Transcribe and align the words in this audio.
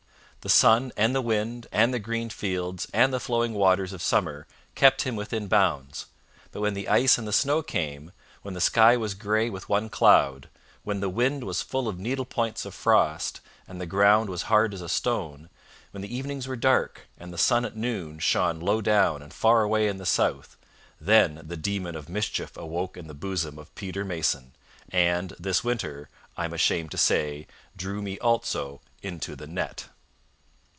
The 0.43 0.49
sun, 0.49 0.91
and 0.97 1.13
the 1.13 1.21
wind, 1.21 1.67
and 1.71 1.93
the 1.93 1.99
green 1.99 2.31
fields, 2.31 2.87
and 2.95 3.13
the 3.13 3.19
flowing 3.19 3.53
waters 3.53 3.93
of 3.93 4.01
summer 4.01 4.47
kept 4.73 5.03
him 5.03 5.15
within 5.15 5.47
bounds; 5.47 6.07
but 6.51 6.61
when 6.61 6.73
the 6.73 6.89
ice 6.89 7.19
and 7.19 7.27
the 7.27 7.31
snow 7.31 7.61
came, 7.61 8.11
when 8.41 8.55
the 8.55 8.59
sky 8.59 8.97
was 8.97 9.13
grey 9.13 9.51
with 9.51 9.69
one 9.69 9.87
cloud, 9.87 10.49
when 10.81 10.99
the 10.99 11.09
wind 11.09 11.43
was 11.43 11.61
full 11.61 11.87
of 11.87 11.99
needle 11.99 12.25
points 12.25 12.65
of 12.65 12.73
frost 12.73 13.39
and 13.67 13.79
the 13.79 13.85
ground 13.85 14.31
was 14.31 14.41
hard 14.49 14.73
as 14.73 14.81
a 14.81 14.89
stone, 14.89 15.47
when 15.91 16.01
the 16.01 16.11
evenings 16.15 16.47
were 16.47 16.55
dark, 16.55 17.01
and 17.19 17.31
the 17.31 17.37
sun 17.37 17.63
at 17.63 17.75
noon 17.77 18.17
shone 18.17 18.59
low 18.59 18.81
down 18.81 19.21
and 19.21 19.35
far 19.35 19.61
away 19.61 19.87
in 19.87 19.97
the 19.99 20.07
south, 20.07 20.57
then 20.99 21.39
the 21.43 21.55
demon 21.55 21.95
of 21.95 22.09
mischief 22.09 22.57
awoke 22.57 22.97
in 22.97 23.05
the 23.05 23.13
bosom 23.13 23.59
of 23.59 23.75
Peter 23.75 24.03
Mason, 24.03 24.53
and, 24.89 25.35
this 25.39 25.63
winter, 25.63 26.09
I 26.35 26.45
am 26.45 26.53
ashamed 26.53 26.89
to 26.89 26.97
say, 26.97 27.45
drew 27.77 28.01
me 28.01 28.17
also 28.17 28.81
into 29.03 29.35
the 29.35 29.45
net. 29.45 29.87